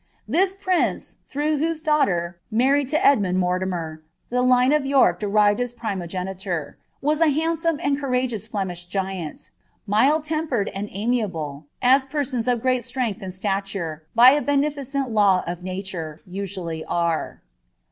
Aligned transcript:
Thid 0.27 0.55
prince, 0.59 1.17
tlirough 1.31 1.59
wliiMe 1.59 1.83
daughter, 1.83 2.39
married 2.49 2.87
to 2.87 3.05
Edmund 3.05 3.37
MwtinMr, 3.37 3.99
the 4.31 4.41
line 4.41 4.73
of 4.73 4.83
York 4.83 5.19
denved 5.19 5.31
tlieir 5.59 5.75
primogeniture, 5.75 6.73
was 7.03 7.21
a 7.21 7.25
handaonie 7.27 7.79
and 7.83 7.97
«»■ 7.97 8.01
rageoua 8.01 8.49
Flemish 8.49 8.85
giant; 8.87 9.51
mild 9.85 10.23
tempered 10.23 10.69
and 10.69 10.89
amiable, 10.91 11.67
aa 11.83 11.99
pervoni 11.99 12.47
of 12.51 12.63
pfll 12.63 12.83
strength 12.83 13.21
and 13.21 13.31
stature^ 13.31 13.99
by 14.15 14.31
a 14.31 14.41
beneficent 14.41 15.11
law 15.11 15.43
of 15.45 15.61
nature, 15.61 16.19
usually 16.25 16.83
are. 16.85 17.41